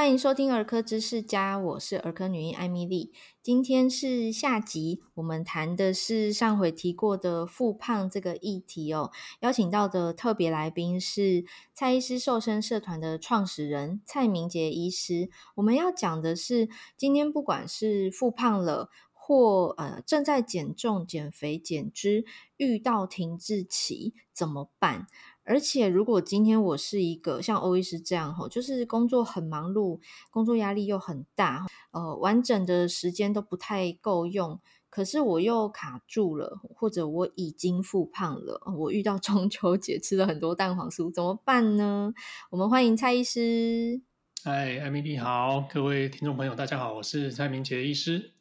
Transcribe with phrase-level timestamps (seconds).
[0.00, 3.12] 欢迎收听儿科知识家，我是儿科女医艾米莉。
[3.42, 9.10] 今天是下集，我们谈的是上回提过的复胖这个议题哦。
[9.40, 11.44] 邀请到的特别来宾是
[11.74, 15.28] 蔡医师瘦身社团的创始人蔡明杰医师。
[15.56, 22.24] 我们要讲的是，今天不管是复胖了，或呃正在减重、减肥、减脂，
[22.56, 25.08] 遇到停滞期怎么办？
[25.50, 29.98] 而且，如果今天我是一个像欧医师这样，就是工作很忙碌，
[30.30, 42.14] 工作压力又很大，呃，完整的时间都不太够用，可是我又卡住了，或者我已经复胖了，我遇到 中秋节吃了很多蛋黄酥，怎么办呢？
[42.50, 44.00] 我们欢迎蔡医师。
[44.44, 48.34] 嗨，艾米丽好，各位听众朋友，大家好，我是蔡明杰医师。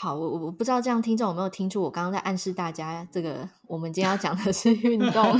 [0.00, 5.36] 好，我我不知道这样听众有没有听出我刚刚在暗示大家，这个我们今天要讲的是 运动。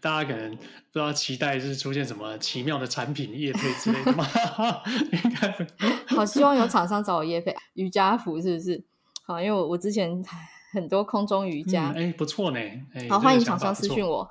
[0.00, 4.26] 大家可能不知道期待是出现什么奇妙的产品业配之类的吗？
[5.12, 5.66] 应该
[6.16, 8.82] 好，希望有厂商找我业配瑜伽服是不是？
[9.26, 10.24] 好，因为我我之前
[10.72, 12.58] 很多空中瑜伽，哎、嗯欸，不错呢。
[12.58, 14.26] 欸、好，欢迎厂商私讯我。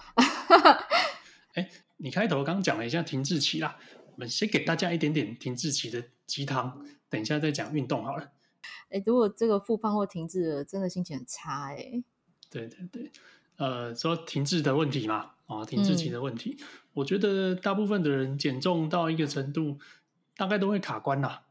[1.53, 3.75] 哎、欸，你开头刚讲了一下停滞期啦，
[4.07, 8.31] 我们先给大家一点点停滞期的鸡汤，等一下再讲运动好了。
[8.89, 12.03] 哎，如果这个复胖或停滞了，真的心情很差哎。
[12.49, 13.11] 对对对，
[13.57, 19.77] 呃，说停滞的问题嘛，啊，停滞期的问题，嗯，我觉得大部分的人减重到一个程度，
[20.35, 21.43] 大概都会卡关啦。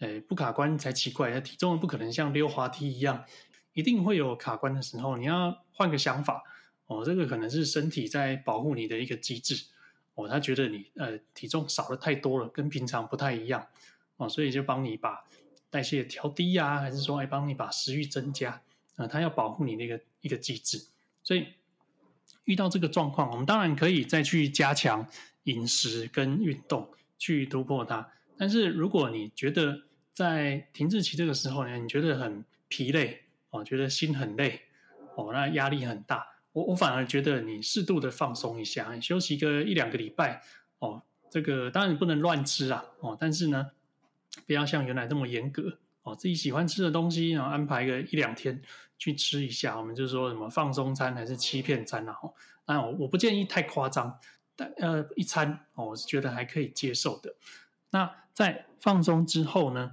[0.00, 3.24] 哎，不卡关才奇怪，体重不可能像溜滑梯一样，
[3.74, 5.16] 一定会有卡关的时候。
[5.16, 6.42] 你要换个想法
[6.86, 9.66] 哦，这个可能是身体在保护你的一个机制
[10.14, 13.68] 哦，他觉得你呃体重少了太多了，跟平常不太一样
[14.16, 15.22] 哦，所以就帮你把。
[15.70, 18.62] 代谢调低呀、啊，还是说哎，帮你把食欲增加啊、
[18.96, 19.08] 呃？
[19.08, 20.84] 它要保护你那个一个机制，
[21.22, 21.46] 所以
[22.44, 25.06] 遇到这个状况，我们当然可以再去加强
[25.44, 28.10] 饮食跟运动去突破它。
[28.36, 29.82] 但是如果你觉得
[30.12, 34.62] 在停滞期这个时候呢，你觉得很疲累哦，觉得心很累
[35.14, 40.42] 哦，那压力很大，我我反而觉得你适度的放松一下，休息个一两个礼拜
[40.80, 41.00] 哦，
[41.30, 43.70] 这个当然你不能乱吃啊哦，但是呢。
[44.46, 48.60] 不要像原来那么严格哦，自己喜欢吃的东西，然后安排个一两天
[48.98, 49.78] 去吃一下。
[49.78, 52.16] 我们就说什么放松餐还是欺骗餐啊？
[52.22, 52.32] 哦，
[52.66, 54.18] 那我我不建议太夸张，
[54.56, 57.34] 但呃一餐哦，我是觉得还可以接受的。
[57.90, 59.92] 那在放松之后呢，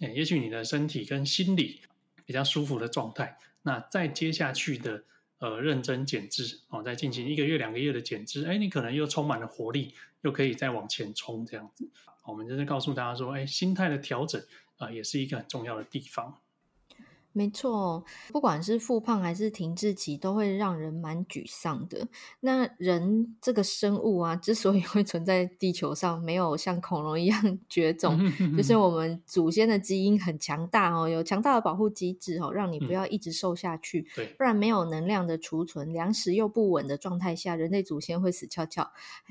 [0.00, 1.80] 诶，也许你的身体跟心理
[2.26, 5.04] 比较舒服的状态，那再接下去的
[5.38, 11.88] 呃认真减脂哦，再进行一个月两个月的减脂，诶，你可能又充满了活力，又可以再往前冲这样子。
[12.28, 14.40] 我们就是告诉大家说，哎，心态的调整
[14.76, 16.38] 啊，也是一个很重要的地方。
[17.38, 22.08] 没错，不管是复胖还是停滞期，都会让人蛮沮丧的。
[22.40, 27.40] 那人这个生物啊，之所以会存在地球上，没有像恐龙一样
[27.70, 28.18] 绝种，
[28.56, 34.08] 就是我们祖先的基因很强大哦，有强大的保护机制哦，让你不要一直瘦下去。
[34.16, 38.90] 对，不然没有能量的储存，粮食又不稳的状态下，人类祖先会死翘翘。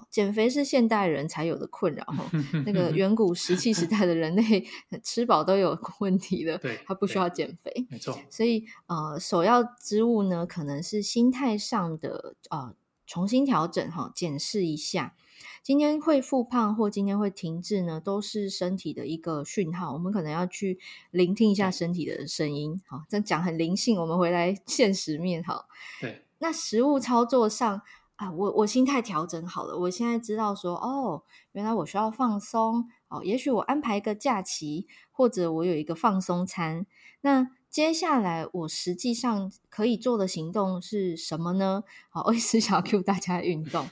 [0.09, 2.31] 减肥是现代人才有的困扰哦。
[2.65, 4.65] 那个远古石器时代的人类
[5.03, 7.71] 吃饱都有问题了，对，他不需要减肥。
[7.97, 12.75] 没错，所以呃，首要之务呢，可能是心态上的呃
[13.05, 15.15] 重新调整哈，检视一下，
[15.63, 20.77] 今天会复胖或今天会停滞呢，都是身体的一个讯号，我们可能要去
[21.11, 22.81] 聆听一下身体的声音。
[22.85, 25.65] 好，这样讲很灵性，我们回来现实面哈。
[26.01, 27.81] 对，那食物操作上
[28.17, 36.85] 啊，我我心态调整好了，我现在知道说，哦，原来我需要放松哦，也许我安排一个假期，或者我有一个放松餐，
[37.21, 37.51] 那。
[37.69, 41.83] 接下来我实际上可以做的行动是什么呢？
[42.09, 43.85] 好，我一直想要 cue 大家运动。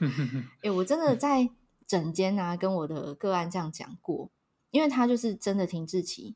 [0.62, 1.50] 诶，我真的在
[1.86, 4.30] 整间啊，跟我的个案这样讲过，
[4.70, 6.34] 因为他就是真的停滞期，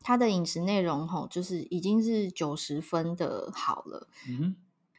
[0.00, 4.56] 他的饮食内容吼，就是已经是九十分的好了，嗯，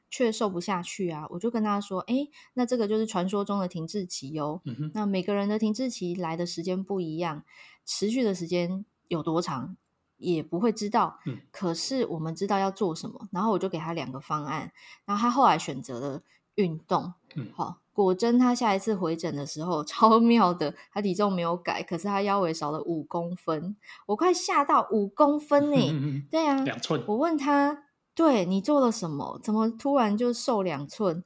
[0.09, 1.25] 却瘦不下去啊。
[1.31, 4.61] 我就跟他说，诶，那这个就是传说中的停滞期哟。
[4.65, 7.43] 嗯，那每个人的停滞期来的时间不一样，
[7.85, 9.75] 持续的时间有多长？
[10.17, 14.71] 也不会知道，嗯，可是我们知道要做什么，然后我就给他两个方案，
[15.05, 16.21] 然后他后来选择了
[16.55, 23.75] 运动，嗯，好，果真他下一次回诊的时候 超妙的，他体重没有改，可是他腰围少了五公分，
[24.05, 27.83] 我快吓到五公分呢，嗯嗯，对啊，两寸，我问他，
[28.13, 29.39] 对，你做了什么？
[29.43, 31.23] 怎么突然就瘦两寸？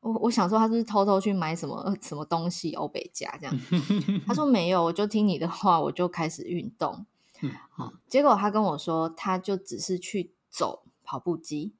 [0.00, 3.54] 我我想说他是不是偷偷去买什么什么东西欧北家这样，
[4.26, 7.04] 他说没有，我就听你的话，我就开始运动。
[7.42, 11.74] 嗯，好，结果他跟我说，他就只是去走跑步机，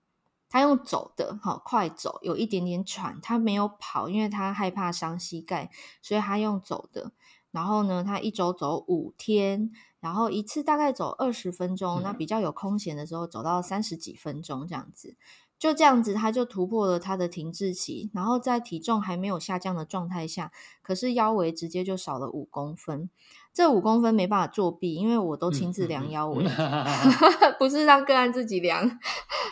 [0.49, 5.71] 他用走的，好快走，有一点点喘，他没有跑，因为他害怕伤膝盖，
[6.01, 7.13] 所以他用走的。
[7.51, 15.17] 然后呢，他一周走五天，然后一次大概走二十分钟，那比较有空闲的时候走到三十几分钟这样子。
[15.59, 23.11] 就这样子，他就突破了他的停滞期，然后在体重还没有下降的状态下，可是腰围直接就少了五公分。
[23.53, 26.85] 这五公分没办法作弊，因为我都亲自量腰围，嗯、
[27.59, 28.99] 不是让个案自己量。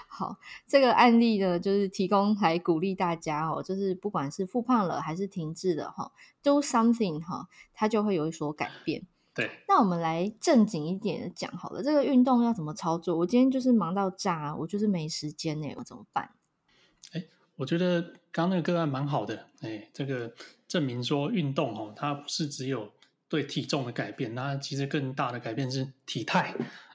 [0.07, 0.37] 好，
[0.67, 6.13] 这个案例呢，就是提供来鼓励大家哦，就是不管是复胖了还是停滞了哈
[6.43, 9.07] ，do something 哈，它就会有所改变。
[9.35, 13.17] 对，那我们来正经一点的讲好了，这个运动要怎么操作？
[13.19, 16.31] 我今天就是忙到炸，我就是没时间呢，我怎么办？
[17.13, 17.25] 哎，
[17.55, 18.03] 我觉得
[18.33, 20.33] 刚刚那个个案蛮好的，哎，这个
[20.67, 22.91] 证明说运动哦，它不是只有
[23.29, 26.55] 对体重的改变，那其实更大的改变是体态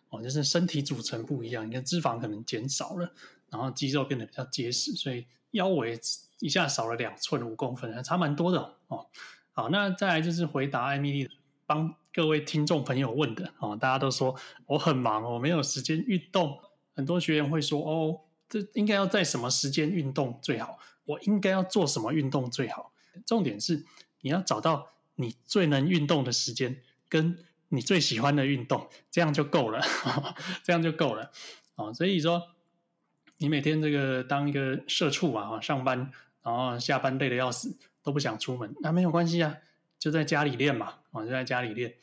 [0.09, 3.13] 哦，就是身体组成不一样，你看脂肪可能减少了，
[3.49, 5.99] 然后肌肉变得比较结实，所以腰围
[6.39, 9.07] 一下少了两寸五公分，还差蛮多的哦。
[9.51, 11.29] 好，那再来就是回答艾米丽
[11.65, 11.95] 帮。
[12.15, 14.35] 各位听众朋友问的哦，大家都说
[14.67, 16.59] 我很忙，我没有时间运动。
[16.95, 20.77] 很多学员会说：“哦，这应该要在什么时间运动最好？
[21.05, 22.93] 我应该要做什么运动最好？”
[23.25, 23.83] 重点是
[24.21, 27.37] 你要找到你最能运动的时间，跟
[27.69, 29.81] 你最喜欢的运动，这样就够了，
[30.63, 31.31] 这样就够了
[31.75, 31.93] 哦。
[31.93, 32.49] 所以说，
[33.37, 36.11] 你每天这个当一个社畜啊，上班
[36.41, 39.57] 然后下班累得要死，都不想出门，那没有关系啊。
[39.99, 41.95] 就在家里练嘛，哦，就在家里练，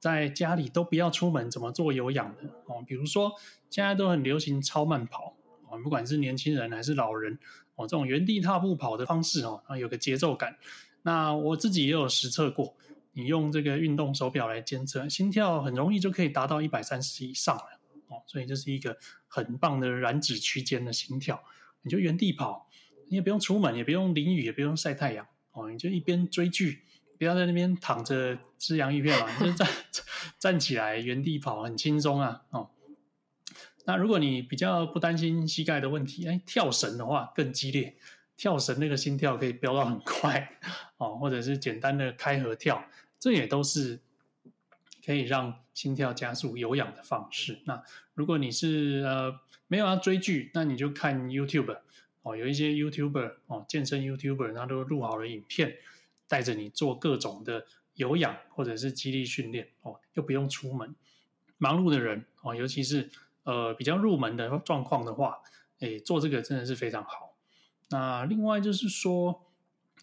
[0.00, 2.82] 在家里都不要出门，怎么做有氧的哦？
[2.84, 3.32] 比如说
[3.70, 5.36] 现在都很流行超慢跑
[5.68, 7.38] 哦，不管是年轻人还是老人
[7.76, 10.58] 哦，这种原地踏步跑的方式哦，啊有个节奏感。
[11.02, 12.76] 那我自己也有实测过，
[13.12, 17.64] 你用这个运动手表来监测心跳，很容易就可以达到一百三十以上了
[18.08, 21.42] 哦，所以这是一个很棒的燃脂区间的心跳。
[21.82, 22.68] 你就原地跑，
[23.08, 26.82] 你也不用出门，也不用淋雨，也不用晒太阳哦，你就一边追剧。
[27.18, 29.68] 不要在那边躺着吃洋芋片嘛，就站
[30.40, 32.42] 站起来原地跑，很轻松啊。
[32.48, 32.70] 哦，
[33.84, 37.96] 那如果你比较不担心膝盖的问题，哎，跳绳的话更激烈，
[38.40, 40.58] 跳绳那个心跳可以飙到很快
[40.96, 42.82] 哦，或者是简单的开合跳，
[43.18, 44.00] 这也都是
[45.04, 47.58] 可以让心跳加速有氧的方式。
[47.66, 47.84] 那
[48.14, 51.80] 如果你是呃没有要追剧，那你就看 YouTube
[52.22, 55.76] 哦，有一些 YouTuber 哦，健身 YouTuber，他都录好了影片。
[56.26, 60.94] 带着你做各种的有氧或者是肌力训练哦，又不用出门。
[61.58, 63.10] 忙碌的人哦，尤其是
[63.42, 65.40] 呃比较入门的状况的话，
[65.80, 67.29] 诶，做这个真的是非常好。
[67.90, 69.46] 那另外就是说，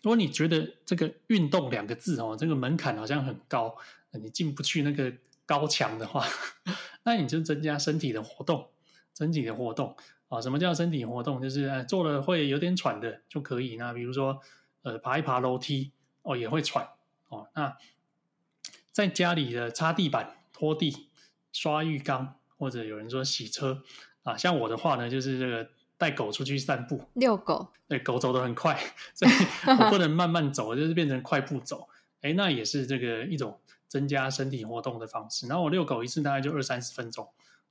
[0.01, 3.75] 如果你觉得这个运动两个字哦，这个门槛好像很高，
[4.11, 5.11] 你进不去那个
[5.45, 6.25] 高墙的话，
[7.03, 8.69] 那你就增加身体的活动，
[9.17, 9.95] 身体的活动
[10.29, 10.39] 啊。
[10.39, 11.41] 什么叫身体活动？
[11.41, 13.75] 就是呃做了会有点喘的就可以。
[13.77, 14.41] 那比如说
[14.83, 15.91] 呃爬一爬楼梯。
[16.23, 16.89] 哦，也会喘
[17.29, 17.47] 哦。
[17.55, 17.77] 那
[18.91, 21.07] 在家里的擦地板、拖地、
[21.53, 23.81] 刷浴缸，或者有人说洗车
[24.23, 27.67] 啊，像我的话呢，就是这个带狗出去散步，遛狗。
[27.87, 28.79] 对，狗走得很快，
[29.13, 29.31] 所以
[29.67, 31.87] 我不能慢慢走， 就是变成快步走。
[32.21, 35.47] 哎，那也是这个一种增加身体活动的方式。
[35.47, 37.27] 然后我遛狗一次大概就二三十分钟，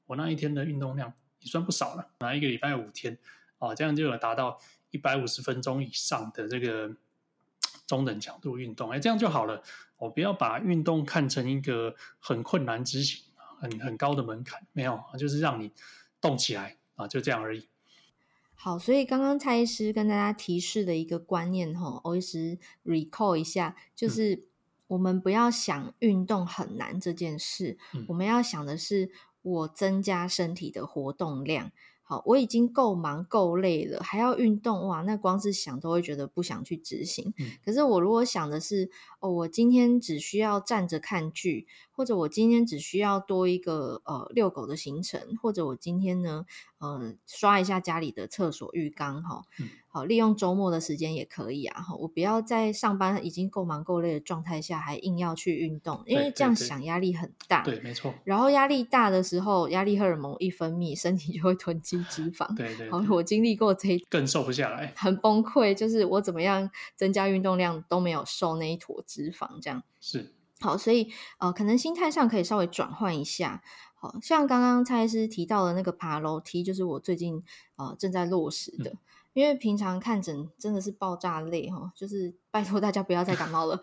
[0.06, 2.08] 我那一天的运动量也算不少了。
[2.18, 3.18] 那一个礼拜五天
[3.58, 4.58] 啊，这样就有达到
[4.90, 6.96] 一百五十分钟以上的这个。
[7.86, 9.62] 中等强度运动，哎，这样就好了。
[9.96, 13.22] 我不要把运动看成一个很困难执行、
[13.60, 15.70] 很很高的门槛，没有，就是让你
[16.20, 17.68] 动起来啊，就这样而已。
[18.66, 24.42] 好，所以刚刚蔡医师跟大家提示的一个观念，哈，我一直 recall 一下，就是
[24.88, 31.70] 我们不要想运动很难这件事，嗯、我们要想的是我增加身体的活动量。
[32.02, 35.02] 好，我已经够忙够累了，还要运动哇？
[35.02, 37.34] 那光是想都会觉得不想去执行。
[37.38, 46.44] 嗯、可是我如果想的是，哦，我今天只需要站着看剧，或者我今天只需要多一个呃遛狗的行程，或者我今天呢，
[46.78, 49.42] 嗯、呃，刷一下家里的厕所浴缸，哈。
[49.58, 51.86] 嗯好，利用周末的时间也可以啊！
[51.98, 57.62] 我不要在上班已经够忙够累的状态下，还硬要去运动，因为这样想压力很大。
[57.62, 58.12] 对，没错。
[58.24, 62.54] 然后压力大的时候，压力荷尔蒙一分泌，身体就会囤积脂肪。
[62.54, 62.90] 对，对对。
[62.90, 65.72] 好，我经历过这一更瘦不下来，很崩溃。
[65.72, 70.34] 就是我怎么样增加运动量都没有瘦那一坨脂肪，这样是。
[70.60, 73.62] 好，所以呃，可能心态上可以稍微转换一下。
[73.94, 77.42] 好像刚刚蔡医师提到的那个爬楼梯，就是我最近
[77.76, 78.90] 呃正在落实的。
[78.90, 78.98] 嗯
[79.36, 83.78] 因为平常看诊真的是爆炸累哈，就是拜托大家不要再感冒了。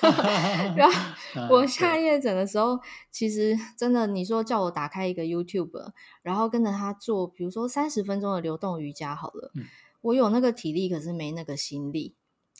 [0.74, 0.94] 然后
[1.54, 2.80] 我下夜诊的时候，
[3.10, 5.92] 其实真的你说叫我打开一个 YouTube，
[6.22, 9.52] 然后跟着他做，比如说三十分钟的流动瑜伽好了，
[10.00, 12.14] 我有那个体力，可是没那个心力。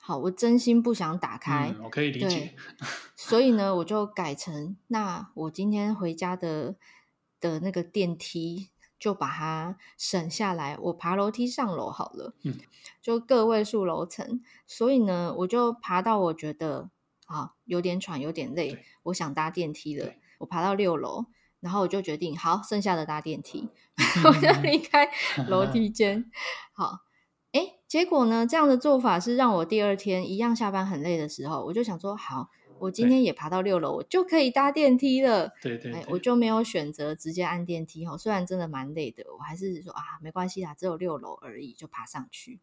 [0.06, 2.54] 好，我真心不想打开，嗯、我可以理解。
[3.16, 6.76] 所以呢，我就改成那我今天回家的
[7.40, 8.68] 的那个电梯，
[9.00, 12.36] 就把它省下来，我爬楼梯上楼好了。
[12.44, 12.56] 嗯，
[13.02, 16.88] 就个位数楼层，所以呢，我就爬到我觉得
[17.26, 20.12] 啊有点喘，有点累，我想搭电梯了。
[20.38, 21.24] 我爬到六楼，
[21.58, 23.70] 然后我就决定好，剩下的搭电梯，
[24.24, 25.10] 我就离开
[25.48, 26.30] 楼梯间。
[26.72, 27.05] 好。
[27.86, 28.46] 结果呢？
[28.46, 32.48] 这样的做法是让我第二天一样下班很累的时候，我就想说，好，
[32.80, 35.52] 我今天也爬到六楼，我就可以搭电梯了。
[35.62, 38.16] 对对，对，我就没有选择直接按电梯哈。
[38.16, 42.60] 虽然真的蛮累的，我还是说啊，没关系啦，只有六楼而已，就爬上去。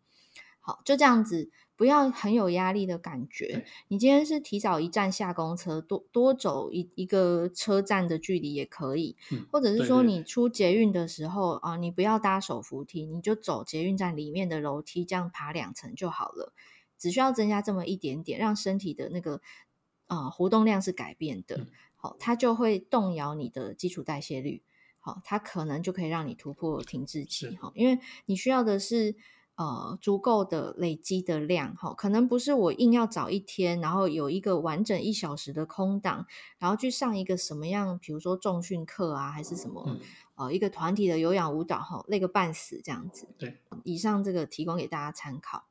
[0.65, 3.65] 好，就这样子，不要很有压力的感觉。
[3.89, 16.53] 你今天是提早一站下公车，多多走一一个车站的距离也可以，嗯、或者是说你出捷运的时候啊，你不要搭手扶梯，你就走捷运站里面的楼梯，这样爬两层就好了。
[16.97, 19.41] 只需要增加这么一点点，让身体的那个
[20.07, 21.67] 啊活动量是改变的，
[21.97, 24.63] 好、嗯，它就会动摇你的基础代谢率，
[25.01, 29.17] 好，它可能就可以让你突破停滞期，好，因为你需要的是。
[29.55, 36.25] 呃，足够的累积的量，哈，可能不是我硬要找一天，然后有一个完整一小时的空档，
[36.57, 39.99] 然后去上一个什么样，比如说重训课啊，还是什么，嗯、
[40.35, 43.27] 呃，一个团体的有氧舞蹈，哈，累个半死这样子。
[43.37, 45.65] 对，以上这个提供给大家参考。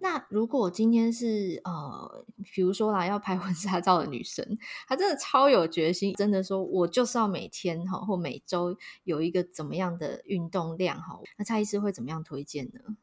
[0.00, 12.96] 那如果今天是呃，比如说啦，要拍婚纱照的女生，她真的超有决心，真的说我就是要每天哈或每周有一个怎么样的运动量哈，那蔡医师会怎么样推荐呢？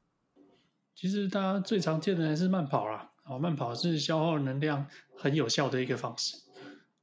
[0.95, 4.87] 其实大家最常见的还是慢跑啦，哦，慢跑是消耗能量
[5.17, 6.37] 很有效的一个方式。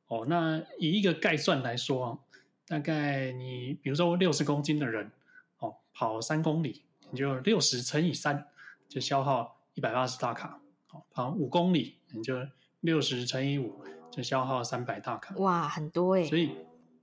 [0.08, 2.18] 哦，那以一个概算来说，
[2.66, 5.10] 大概你比如说六十公斤的人，
[5.58, 8.46] 哦，跑三公里，你就六十乘以三，
[8.88, 9.58] 就消耗。
[9.74, 12.36] 一百八十大卡，好，跑五公里，你就
[12.80, 15.34] 六十乘以五，就消耗三百大卡。
[15.36, 16.24] 哇，很多诶。
[16.26, 16.50] 所以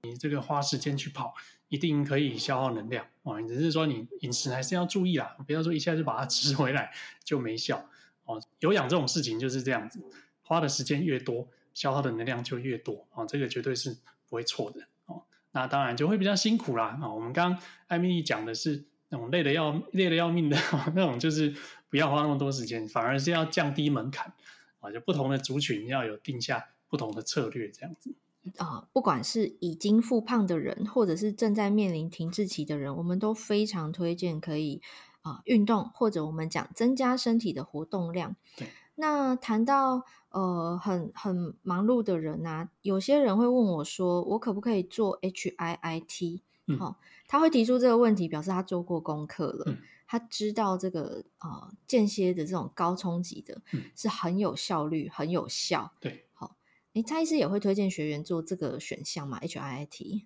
[0.04, 1.34] 你这个花时间去跑，
[1.70, 3.06] 一定可以消耗能量。
[3.24, 6.92] 哦，只是说你饮食还是要注意啦，不要说一下就把它 吃回来
[7.24, 7.84] 就没效。
[8.26, 10.00] 哦，有氧这种事情就是这样子，
[10.44, 13.08] 花的时间越多，消耗的能量就越多。
[13.14, 13.98] 哦，这个绝对是
[14.28, 14.82] 不会错的。
[15.08, 15.24] 哦，
[15.54, 17.00] 那当然就会比较辛苦啦。
[17.02, 20.58] 啊，我们刚刚艾米丽讲的是那种累的要累的要命的
[20.94, 21.56] 那种，就是。
[21.90, 24.34] 不要花那么多时间，反而是要降低门槛
[24.80, 24.92] 啊！
[24.92, 28.16] 就不同的族群要有定下不同的策略，这样子
[28.58, 28.88] 啊。
[28.94, 34.82] 不管是已经复胖的人，或者是正在面临停滞期的人，我们都非常推荐可以
[35.22, 38.36] 啊运动，或者我们讲增加身体的活动量。
[38.56, 38.68] 对。
[38.96, 46.42] 那谈到呃很很忙碌的人啊，有些人会问我说：“我可不可以做 HIIT？”
[46.78, 46.96] 好、嗯，
[47.30, 49.64] 他会提出这个问题，表示他做过功课了。
[49.68, 49.78] 嗯
[50.12, 53.62] 他知道这个呃间歇的这种高冲击的，
[53.96, 55.94] 是很有效率、嗯、很有效。
[56.00, 56.58] 对，好，
[56.94, 60.24] 诶，蔡医师也会推荐学员做这个选项嘛？HIIT。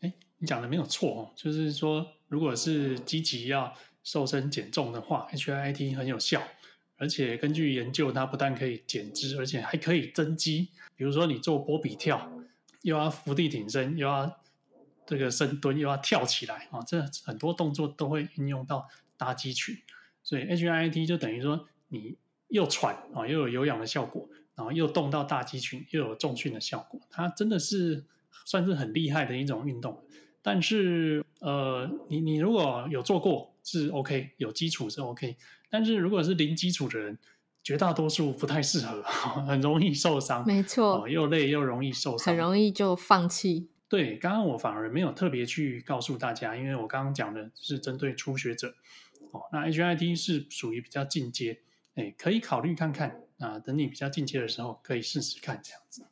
[0.00, 6.40] 诶，你讲的没有错哦，就是说，如果是积极要瘦身减重的话，HIIT 很有效，
[6.96, 10.68] 而且根据研究，它不但可以减脂，而且还可以增肌。
[10.96, 12.32] 比如说，你做波比跳，
[12.80, 14.40] 又要伏地挺身，又要
[15.08, 18.86] 这个深蹲，又要跳起来啊，这很多动作都会运用到。
[19.20, 19.76] 大肌群，
[20.22, 28.04] 所以 HIIT 就等于说你又喘啊，又有有氧的效果，然后又动到大肌群，又有重训的效果，它真的是
[28.44, 30.04] 算是很厉害的一种运动。
[30.40, 35.36] 但是呃，你你如果有做过是 OK，有基础是 OK，
[35.68, 37.18] 但是如果是零基础的人，
[37.64, 39.02] 绝大多数不太适合，
[39.48, 40.46] 很容易受伤。
[40.46, 43.68] 没错，又累又容易受伤，很容易就放弃。
[43.88, 48.74] 对，刚刚我反而没有特别去告诉大家，因为我刚刚讲的是针对初学者。
[49.30, 51.60] 哦，那 HIIT 是属于比较进阶，
[51.96, 53.58] 哎，可以考虑看看啊。
[53.58, 56.06] 等你比较进阶的时候，可以试试看这样子。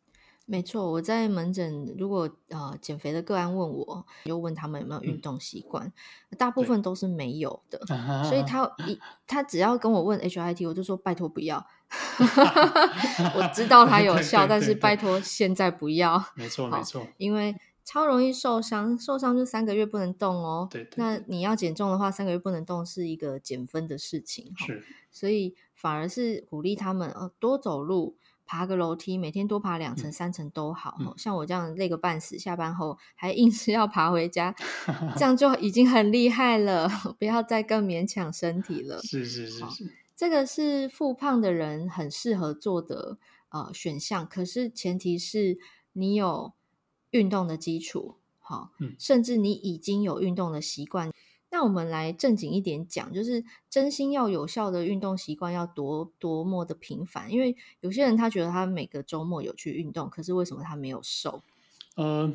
[0.44, 5.86] 没错，我在门诊，如果呃减肥的个案问我，又问他们有没有运动习惯，
[6.30, 7.80] 嗯、大部分都是没有的。
[8.24, 11.66] 所以他一他只要跟我问 HIIT，我就说拜托不要。
[13.34, 16.22] 我知道它有效，但是拜托现在不要。
[16.34, 17.56] 没错没错，因为。
[17.86, 20.66] 超容易受伤，受伤就三个月不能动哦。
[20.68, 24.52] 对，对，对，那你要减重的话，三个月不能动是一个减分的事情。
[24.56, 31.14] 是，所以反而是鼓励他们哦，多走路，爬个楼梯，每天多爬两层、嗯、三层都好、嗯。
[31.16, 34.52] 像我这样累个半死，下班后还硬是要爬回家，
[35.16, 36.90] 这样就已经很厉害了。
[37.20, 39.00] 不要再更勉强身体了。
[39.02, 43.18] 是是是是，这个是复胖的人很适合做的
[43.50, 45.56] 呃选项，可是前提是
[45.92, 46.55] 你有。
[47.16, 51.10] 运动的基础，好，甚至你已经有运动的习惯，
[51.50, 61.42] 那我们来正经一点讲，就是真心要有效的运动习惯要多多么的频繁，因为有些人他觉得他每个周末有去运动，可是为什么他没有瘦？
[61.94, 62.30] 呃，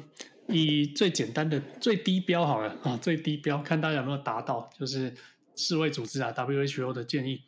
[0.48, 5.16] 以最简单的最低标好了啊，最低标看大家有没有达到，就是
[5.56, 7.44] 世卫组织啊 WHO 的建议，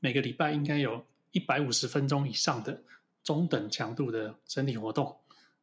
[0.00, 2.82] 每个礼拜应该有一百五十分钟以上的
[3.22, 5.14] 中等强度的身体活动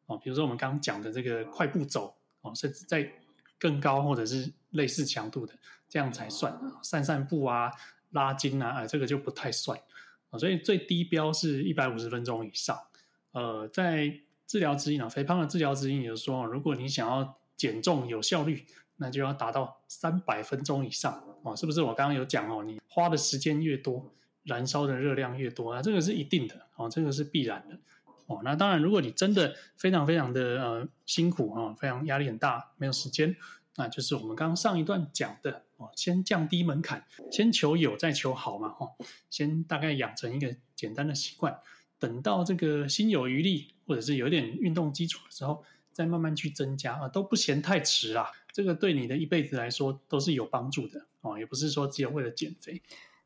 [0.07, 3.09] 哦，比如说我们刚刚讲的这个快步走哦，甚至在
[3.59, 5.53] 更高或者是类似强度的，
[5.87, 6.59] 这样才算。
[6.83, 7.71] 散散步啊、
[8.11, 9.79] 拉筋啊，这个就不太算。
[10.37, 12.77] 所以最低标是一百五十分钟以上。
[13.31, 18.65] 呃，在治疗指引啊，肥胖的治疗指引也就是说，如果你想要减重有效率，
[18.97, 21.23] 那就要达到三百分钟以上。
[21.43, 21.81] 哦，是不是？
[21.81, 27.79] 我刚刚有讲哦，你花的时间越多，燃烧的热量越多啊，这个是一定的哦，这个是必然的。
[28.27, 33.35] 哦，那当然，如果你真的非常非常的呃辛苦啊、非常压力很大，没有时间，
[33.77, 38.91] 那就是我们刚刚上一段讲的哦，先降低门槛，先求有再求好嘛，哦，
[39.29, 41.57] 先大概养成一个简单的习惯，
[41.97, 48.31] 等到这个心有余力，或者是有点运动基础的时候，再慢慢去增加啊，都不嫌太迟啦。
[48.51, 52.81] 这个对你的一辈子来说都是有帮助的哦，也不是说只有为了减肥。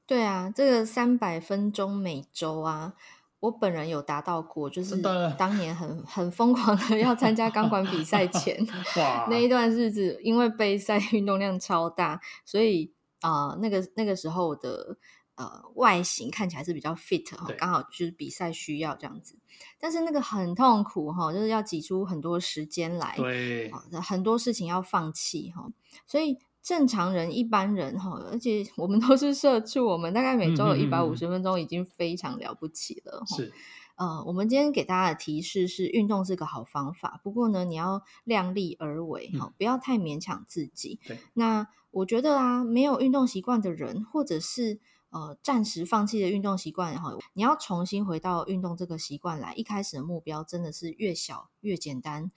[0.06, 2.94] 对啊，这个三百分钟每周啊。
[3.42, 4.96] 我本人有达到过，就是
[5.38, 8.56] 当年很很疯狂的 要参加钢管比赛前
[9.30, 14.96] 那一段日子，因为备赛运动量超大，所以啊、呃，那个那个时候的
[15.36, 19.36] 呃外形看起来是比较 fit 哈，刚好就是比赛需要这样子。
[19.80, 23.72] 但是那个很痛苦哈，就是要挤出很多时间来，对，
[24.02, 25.68] 很多事情要放弃哈，
[26.06, 26.38] 所以。
[26.62, 33.24] 正常人、一般人哈，而且我们都是社畜，我们大概每周有一百五十分钟，已经非常了不起了。
[33.26, 33.52] 是，
[33.96, 41.00] 呃，我们今天给大家的提示是，运动是个好方法，不过呢，你要量力而为哈，不要太勉强自己。
[41.08, 52.30] 对，那我觉得啊，没有运动习惯的人，或者是呃暂时放弃的运动习惯哈，你要重新回到运动这个习惯来，一开始的目标真的是越小越简单。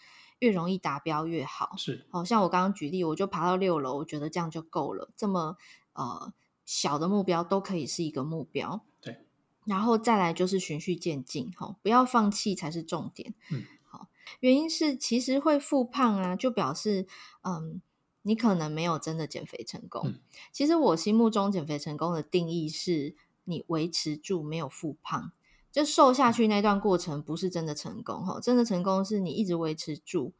[0.44, 2.04] 越容易达标越好，是。
[2.10, 5.08] 好像我刚刚举例，我就爬到六楼，我觉得这样就够了。
[5.16, 5.56] 这么
[5.94, 6.34] 呃
[6.66, 9.24] 小的目标都可以是一个目标，对。
[9.64, 13.32] 然后再来就是循序渐进，哈，不要放弃才是重点。
[13.50, 14.08] 嗯，好。
[14.40, 17.06] 原因是其实会复胖啊，就表示
[17.42, 17.80] 嗯，
[18.20, 20.02] 你可能没有真的减肥成功。
[20.04, 20.20] 嗯。
[20.52, 25.32] 其实我心目中减肥成功的定义是你维持住没有复胖。
[25.74, 30.32] 就瘦下去那段过程不是真的成功哈，真的成功是你一直维持住，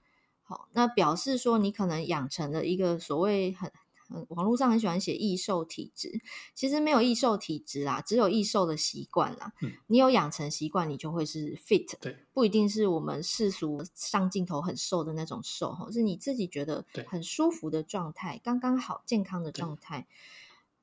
[0.44, 3.72] 好，那表示说你可能养成了一个所谓很
[4.06, 6.20] 很网络上很喜欢写易瘦体质，
[6.54, 9.52] 其实没有易瘦体质啦，只有易瘦的习惯啦。
[9.60, 20.06] 嗯，你有养成习惯，你就会是 fit，对，不一定是我们世俗上镜头很瘦的那种瘦哈，是你自己觉得很舒服的状态，刚刚好健康的状态。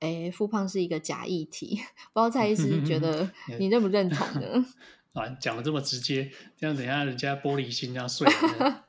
[0.01, 1.75] 哎，复胖是一个假议题，
[2.11, 4.65] 不知道蔡医师觉得 你认不认同呢？
[5.13, 8.85] 啊，讲的这么直接，这样等一下人家玻璃心要碎了。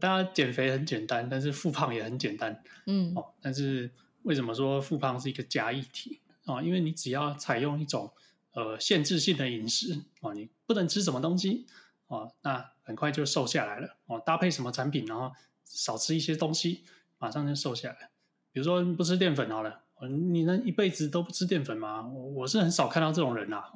[0.00, 2.62] 大家 减肥很简单，但是复胖也很简单。
[2.86, 3.90] 嗯，哦，但是
[4.22, 6.62] 为什么说复胖是一个假议题啊？
[6.62, 8.10] 因为你只要采用一种
[8.52, 11.66] 呃限制性的饮食啊，你不能吃什么东西
[12.06, 13.98] 啊，那很快就瘦下来了。
[14.06, 15.30] 哦，搭配什么产品，然后
[15.66, 16.84] 少吃一些东西，
[17.18, 18.10] 马上就瘦下来。
[18.50, 19.82] 比如说不吃淀粉好了。
[20.08, 22.06] 你能一辈子都不吃淀粉吗？
[22.06, 23.72] 我我是很少看到这种人呐、啊，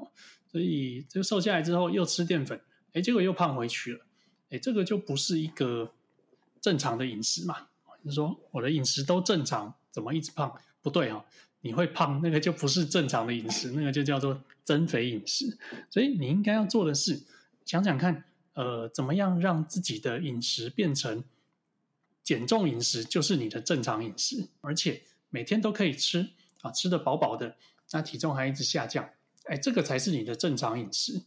[0.50, 2.60] 所以就瘦下来之后又吃淀粉，
[2.92, 4.00] 哎，结果又胖回去了，
[4.50, 5.92] 哎，这个就不是一个
[6.60, 7.68] 正常的饮食嘛。
[8.02, 10.52] 你说我的饮食都正常，怎么一直胖？
[10.82, 11.24] 不对哦，
[11.60, 15.56] 你会胖，那个就不是正常的饮食，那个就叫做增肥饮食。
[15.88, 17.22] 所以你应该要做的是，
[17.64, 21.22] 想想看，呃，怎么样让自己的饮食变成
[22.22, 25.02] 减重饮食，就是你的正常饮食，而且。
[25.36, 26.30] 每天都可以吃
[26.62, 27.54] 啊，吃得饱饱的，
[27.90, 29.06] 那体重还一直下降，
[29.44, 31.20] 哎，这个才是你的正常饮食。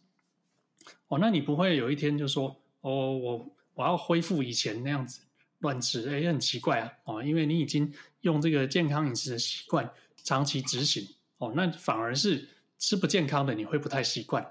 [1.09, 5.21] 哦，那你不会有一天就说，哦，我我要恢复以前那样子
[5.59, 9.87] 乱吃，哎，很奇怪啊，哦，因为你已经用这个健康饮食的习惯
[10.23, 14.43] 长期执行，哦，那反而是吃不健康的你会不太习惯，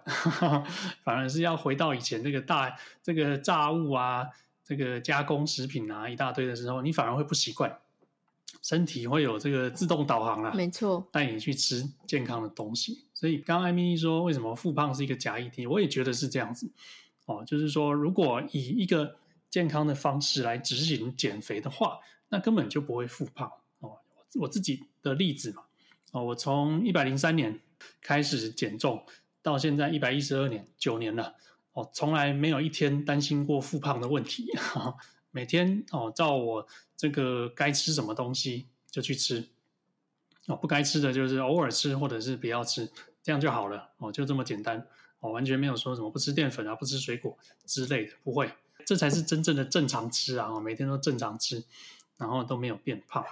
[1.03, 4.29] 反而是要回到以前这个大这个炸物啊，
[4.65, 7.77] 这个加工食品啊一大堆的时候，你反而会不习惯。
[8.63, 13.05] 身体会有这个自动导航啦，没错，带你去吃健康的东西。
[13.15, 15.67] 所以刚刚艾米丽说，为什么复胖是一个假议题？
[15.67, 16.71] 我也觉得是这样子
[17.27, 19.17] 哦，就是说，如果以一个
[19.51, 23.99] 健康的方式来执行减肥的话，那根本就不会复胖哦。
[24.35, 25.63] 我自己的例子嘛，
[26.13, 27.61] 哦，我从一百零三年
[28.01, 29.03] 开始减重，
[29.43, 31.35] 到现在一百一十二年，九年了，
[31.73, 34.51] 哦，从来没有一天担心过复胖的问题。
[35.31, 39.49] 每天哦，照我这个该吃什么东西就去吃。
[40.47, 42.91] 哦，不该吃的就是偶尔吃，或者是不要吃，
[43.23, 44.87] 这样就好了哦，就这么简单。
[45.21, 47.37] 哦，完全没有说什么不吃淀粉啊，不吃水果
[47.67, 48.53] 之类的，不会，
[48.87, 51.65] 这才是真正的正常吃啊，哦每天都正常吃，
[52.17, 53.25] 然后都没有变胖。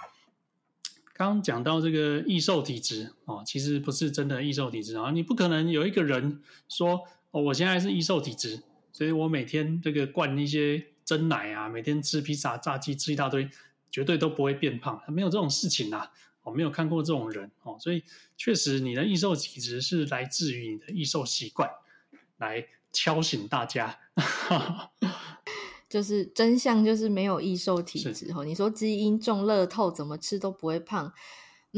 [1.13, 13.49] 刚讲到这个易瘦体质哦，其实不是真的易瘦体质啊，你不可能有一个人说哦，我现在是易瘦体质，所以我每天这个灌一些珍奶啊，每天吃披萨、炸鸡，吃一大堆，
[13.89, 16.11] 绝对都不会变胖，没有这种事情啊，
[16.43, 18.03] 我没有看过这种人哦，所以
[18.35, 21.69] 确实你的易瘦体质是来自于你的易瘦习惯，
[22.39, 23.97] 来敲醒大家。
[25.87, 28.43] 就是真相，就是没有易瘦体质哈。
[28.43, 31.13] 你说基因中乐透，怎么吃都不会胖。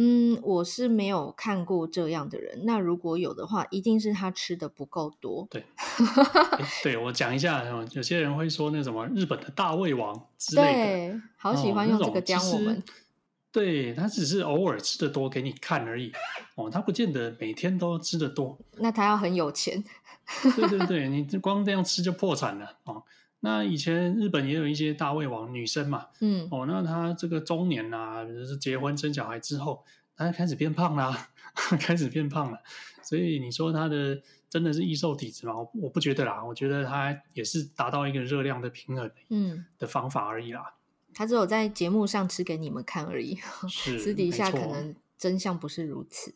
[0.02, 2.62] 嗯，我是没有看过这样的人。
[2.64, 5.46] 那如果有的话，一定是他吃的不够多。
[5.52, 5.66] 对，
[6.82, 12.78] 对我讲一下，有些人会说那什么日本的大胃王之类的，对，好喜欢用这个讲我们。
[12.78, 12.84] 哦、
[13.52, 16.14] 对，他只是偶尔吃的多给你看而已
[16.56, 18.58] 哦，他不见得每天都吃的多。
[18.78, 19.84] 那他要很有钱。
[20.56, 23.04] 对对对，你光这样吃就破产了哦。
[23.42, 31.30] 那以前日本也有一些大胃王女生嘛，嗯，哦，那她这个中年啊，就是结婚生小孩之后，她开始变胖啦，
[31.80, 32.60] 开始变胖了。
[33.02, 35.56] 所以你说她的真的是易瘦体质吗？
[35.56, 40.76] 我我不觉得啦，我觉得她也是达到一个热量的平衡，嗯，的方法而已啦。
[41.14, 46.34] 她只有在节目上吃给你们看而已，是私底下可能真相不是如此。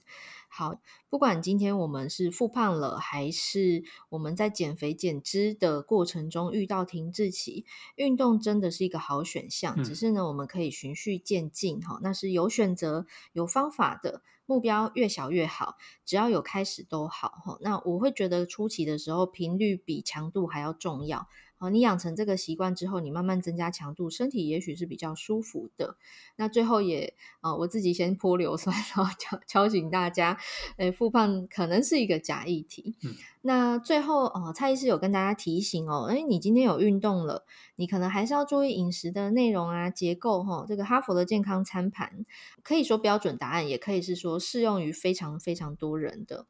[0.55, 9.73] 好，不管今天我们是复胖了，还是我们在减肥减脂的过程中遇到停滞期，运动真的是一个好选项。
[9.75, 17.57] 嗯、只是呢，我们可以循序渐进，哈，那是有选择、有方法的，目标越小越好，只要有开始都好，哈。
[17.59, 21.27] 那我会觉得初期的时候，频率比强度还要重要。
[21.69, 25.97] 你养成这个习惯之后，你慢慢增加强度，身体也许是比较舒服的。
[26.35, 30.37] 那最后也啊，我自己先泼硫酸，然后敲敲醒大家，
[30.77, 32.95] 诶，复胖可能是一个假议题。
[33.03, 37.45] 嗯、那最后哦，蔡医师有跟大家提醒哦，诶，你今天有运动了，
[37.75, 40.65] 你可能还是要注意饮食的内容啊、结构哈、哦。
[40.67, 42.25] 这个哈佛的健康餐盘
[42.63, 46.47] 可以说标准答案，也可以是说适用于非常非常多人的。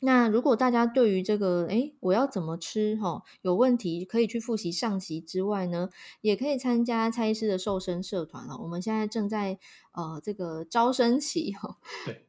[0.00, 5.88] 那如果大家对于这个，诶，我要怎么吃哈，有问题，可以去复习上集之外呢，
[6.20, 8.58] 也可以参加蔡医师的瘦身社团哦。
[8.62, 9.58] 我们现在正在
[9.92, 11.78] 呃这个招生期哈。
[12.04, 12.26] 对，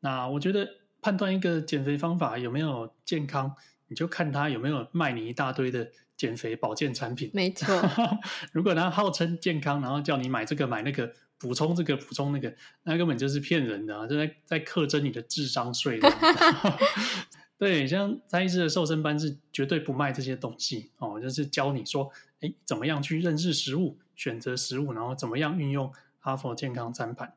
[0.00, 0.68] 那我觉得
[1.00, 3.54] 判断一个减肥方法有没有健康，
[3.88, 7.30] 你就看他有没有卖你一大堆的减肥保健产品。
[7.34, 7.66] 没错，
[8.52, 11.12] 如果他号称健康，然后叫你买这个买那个。
[11.38, 14.06] 补充这个，补充那个，那根本就是骗人的啊！
[14.06, 16.00] 就在在课征你的智商税。
[17.58, 27.34] 对，像蔡医师的瘦身班是绝对不卖这些东西哦，就是教你说，哎，怎么样去认识食物、选择食物，然后怎么样运用哈佛健康餐盘。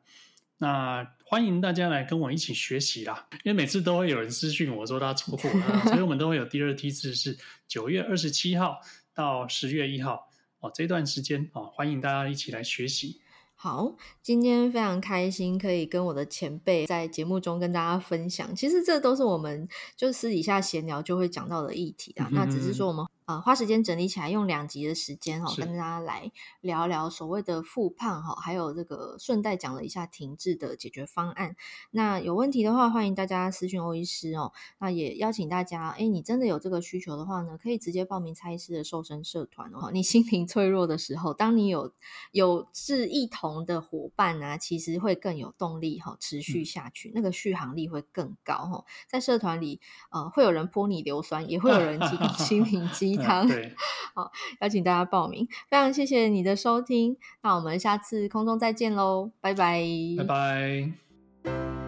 [0.58, 3.28] 那欢迎大家来跟我一起学习啦！
[3.44, 7.36] 因为每次都会有人私讯我说他错过了， 所以我们都会有第二梯次，是
[7.68, 8.80] 九月二十七号
[9.16, 13.22] 到十月一号哦，这段时间哦，欢迎大家一起来学习。
[13.64, 18.56] 好，今天非常开心可以跟我的前辈在节目中跟大家分享。
[18.56, 22.28] 其实这都是我们就私底下闲聊就会讲到的议题啊。
[22.32, 23.06] 嗯、那只是说我们。
[23.26, 26.32] 呃，花时间整理起来，用两集的时间哈，是跟大家来
[26.62, 31.56] 聊聊所谓的复胖哈，还有这个顺带讲了一下停滞的解决方案。
[31.92, 34.52] 那有问题的话，欢迎大家私讯欧医师哦。
[34.80, 39.92] 那也邀请大家，哎，你真的有这个需求的话呢，可以直接报名蔡医师的瘦身社团哦。
[39.94, 41.94] 你心灵脆弱的时候，当你有
[42.32, 48.84] 有志一同的伙伴啊，其实会更有动力哈，持续下去，嗯、那个续航力会更高哈。
[49.08, 49.80] 在社团里，
[50.10, 53.16] 呃，会有人泼你硫酸，也会有人提供心灵鸡
[54.14, 59.84] 好，邀请大家报名，非常谢谢你的收听，那我们下次空中再见喽，拜拜，
[60.18, 61.81] 拜拜。